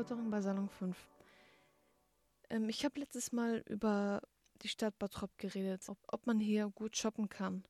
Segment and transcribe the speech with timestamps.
[0.00, 0.96] Reporterin bei Salon 5.
[2.48, 4.22] Ähm, ich habe letztes Mal über
[4.62, 7.64] die Stadt Bottrop geredet, ob, ob man hier gut shoppen kann.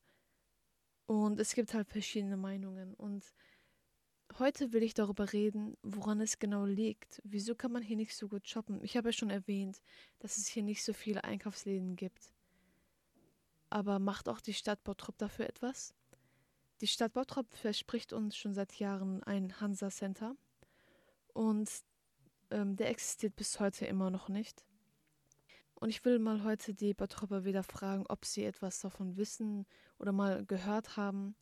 [1.07, 2.93] Und es gibt halt verschiedene Meinungen.
[2.93, 3.25] Und
[4.39, 7.21] heute will ich darüber reden, woran es genau liegt.
[7.25, 8.81] Wieso kann man hier nicht so gut shoppen?
[8.81, 9.81] Ich habe ja schon erwähnt,
[10.19, 12.33] dass es hier nicht so viele Einkaufsläden gibt.
[13.69, 15.93] Aber macht auch die Stadt Bottrop dafür etwas?
[16.79, 20.37] Die Stadt Bottrop verspricht uns schon seit Jahren ein Hansa Center.
[21.33, 21.69] Und
[22.51, 24.63] ähm, der existiert bis heute immer noch nicht.
[25.75, 29.65] Und ich will mal heute die Bottropper wieder fragen, ob sie etwas davon wissen
[29.97, 31.35] oder mal gehört haben.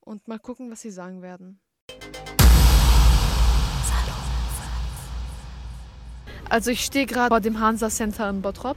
[0.00, 1.60] Und mal gucken, was sie sagen werden.
[6.48, 8.76] Also ich stehe gerade vor dem Hansa Center in Bottrop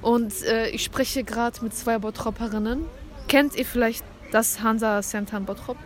[0.00, 2.86] und äh, ich spreche gerade mit zwei Bottropperinnen.
[3.28, 5.76] Kennt ihr vielleicht das Hansa Center in Bottrop?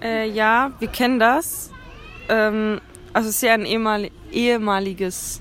[0.00, 1.70] Äh, ja, wir kennen das.
[2.28, 2.80] Ähm,
[3.12, 5.40] also es ist ja ein ehemal ehemaliges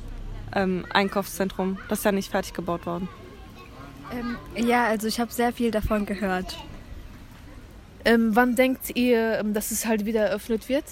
[0.55, 1.77] ähm, Einkaufszentrum.
[1.87, 3.07] Das ist ja nicht fertig gebaut worden.
[4.11, 6.57] Ähm, ja, also ich habe sehr viel davon gehört.
[8.05, 10.85] Ähm, wann denkt ihr, ähm, dass es halt wieder eröffnet wird?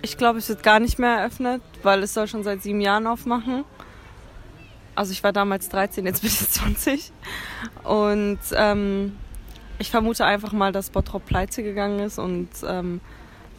[0.00, 3.06] Ich glaube, es wird gar nicht mehr eröffnet, weil es soll schon seit sieben Jahren
[3.06, 3.64] aufmachen.
[4.94, 7.12] Also ich war damals 13, jetzt bin ich 20.
[7.84, 9.16] Und ähm,
[9.78, 13.00] ich vermute einfach mal, dass Bottrop pleite gegangen ist und ähm,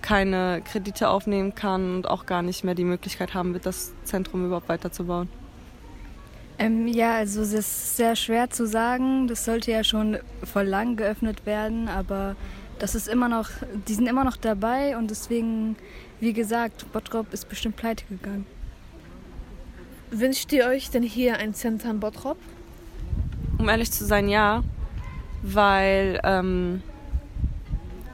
[0.04, 4.46] keine Kredite aufnehmen kann und auch gar nicht mehr die Möglichkeit haben wird, das Zentrum
[4.46, 5.30] überhaupt weiterzubauen?
[6.60, 9.28] Ähm, ja, also es ist sehr schwer zu sagen.
[9.28, 12.36] Das sollte ja schon vor lang geöffnet werden, aber
[12.78, 13.50] das ist immer noch,
[13.88, 15.76] die sind immer noch dabei und deswegen,
[16.20, 18.46] wie gesagt, Bottrop ist bestimmt pleite gegangen.
[20.12, 22.38] Wünscht ihr euch denn hier ein Center in Bottrop?
[23.58, 24.64] Um ehrlich zu sein, ja,
[25.42, 26.84] weil ähm,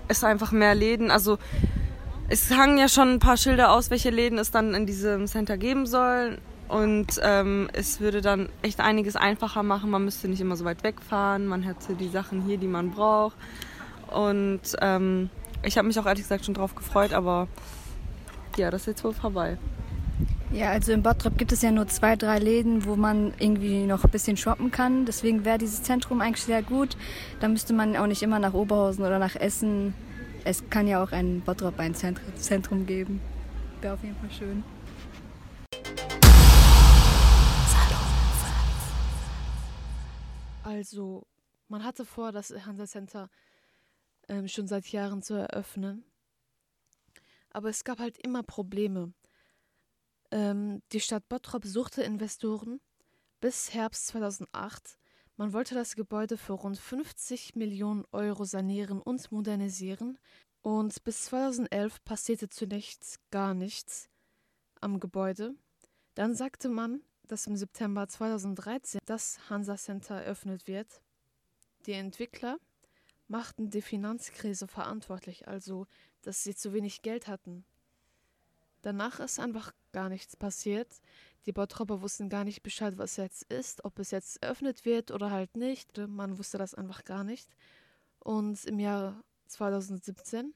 [0.07, 1.37] es einfach mehr Läden, also
[2.29, 5.57] es hangen ja schon ein paar Schilder aus, welche Läden es dann in diesem Center
[5.57, 6.37] geben soll.
[6.67, 9.89] Und ähm, es würde dann echt einiges einfacher machen.
[9.89, 11.47] Man müsste nicht immer so weit wegfahren.
[11.47, 13.35] Man hätte die Sachen hier, die man braucht.
[14.11, 15.31] Und ähm,
[15.63, 17.47] ich habe mich auch ehrlich gesagt schon drauf gefreut, aber
[18.57, 19.57] ja, das ist jetzt wohl vorbei.
[20.51, 24.03] Ja, also in Bottrop gibt es ja nur zwei, drei Läden, wo man irgendwie noch
[24.03, 25.05] ein bisschen shoppen kann.
[25.05, 26.97] Deswegen wäre dieses Zentrum eigentlich sehr gut.
[27.39, 29.93] Da müsste man auch nicht immer nach Oberhausen oder nach Essen
[30.45, 33.21] es kann ja auch ein Bottrop ein Zentrum geben.
[33.81, 34.63] Wäre auf jeden Fall schön.
[40.63, 41.25] Also,
[41.67, 43.29] man hatte vor, das Hansa Center
[44.27, 46.03] ähm, schon seit Jahren zu eröffnen.
[47.51, 49.13] Aber es gab halt immer Probleme.
[50.31, 52.79] Ähm, die Stadt Bottrop suchte Investoren
[53.41, 54.98] bis Herbst 2008
[55.39, 60.19] man wollte das Gebäude für rund 50 Millionen Euro sanieren und modernisieren
[60.61, 64.09] und bis 2011 passierte zunächst gar nichts
[64.81, 65.55] am Gebäude.
[66.13, 71.01] Dann sagte man, dass im September 2013 das Hansa Center eröffnet wird.
[71.85, 72.57] Die Entwickler
[73.29, 75.87] machten die Finanzkrise verantwortlich, also
[76.21, 77.63] dass sie zu wenig Geld hatten.
[78.81, 81.01] Danach ist einfach gar nichts passiert.
[81.45, 85.31] Die Bautropper wussten gar nicht Bescheid, was jetzt ist, ob es jetzt eröffnet wird oder
[85.31, 85.97] halt nicht.
[85.97, 87.49] Man wusste das einfach gar nicht.
[88.19, 90.53] Und im Jahr 2017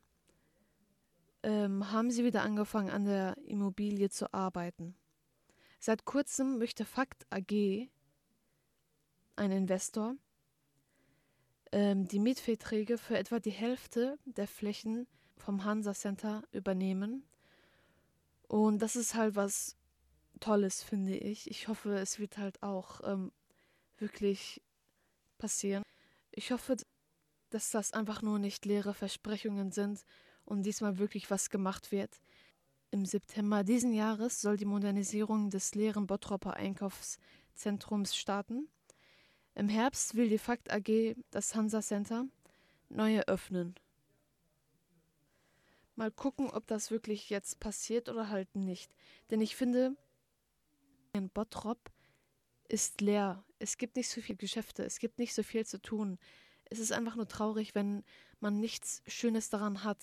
[1.44, 4.95] ähm, haben sie wieder angefangen, an der Immobilie zu arbeiten.
[5.79, 7.90] Seit kurzem möchte Fakt AG,
[9.35, 10.16] ein Investor,
[11.72, 15.07] ähm, die Mietverträge für etwa die Hälfte der Flächen
[15.38, 17.23] vom Hansa Center übernehmen.
[18.53, 19.75] Und das ist halt was
[20.40, 21.50] Tolles, finde ich.
[21.50, 23.31] Ich hoffe, es wird halt auch ähm,
[23.97, 24.62] wirklich
[25.40, 25.81] passieren.
[26.30, 26.78] Ich hoffe,
[27.50, 30.06] dass das einfach nur nicht leere Versprechungen sind
[30.46, 32.22] und diesmal wirklich was gemacht wird.
[32.91, 38.68] Im September diesen Jahres soll die Modernisierung des leeren Bottropper Einkaufszentrums starten.
[39.56, 42.28] Im Herbst will die Fakt AG das Hansa Center
[42.90, 43.74] neu eröffnen.
[45.95, 48.95] Mal gucken, ob das wirklich jetzt passiert oder halt nicht.
[49.29, 49.95] Denn ich finde,
[51.13, 51.91] in Bottrop
[52.67, 53.43] ist leer.
[53.59, 56.17] Es gibt nicht so viele Geschäfte, es gibt nicht so viel zu tun.
[56.66, 58.03] Es ist einfach nur traurig, wenn
[58.40, 59.99] man nichts Schönes daran hat.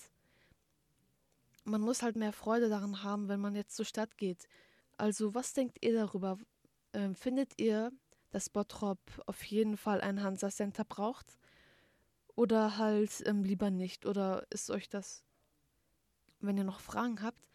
[1.65, 4.47] Man muss halt mehr Freude daran haben, wenn man jetzt zur Stadt geht.
[4.97, 6.37] Also, was denkt ihr darüber?
[6.93, 7.91] Ähm, findet ihr,
[8.31, 11.37] dass Bottrop auf jeden Fall ein Hansa Center braucht?
[12.35, 14.05] Oder halt ähm, lieber nicht?
[14.05, 15.23] Oder ist euch das,
[16.41, 17.47] wenn ihr noch Fragen habt,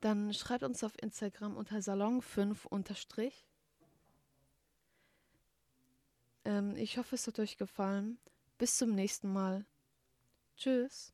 [0.00, 3.46] dann schreibt uns auf Instagram unter Salon5 unterstrich.
[6.44, 8.18] Ähm, ich hoffe, es hat euch gefallen.
[8.58, 9.64] Bis zum nächsten Mal.
[10.56, 11.13] Tschüss.